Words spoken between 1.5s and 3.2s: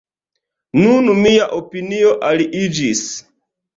opinio aliiĝis.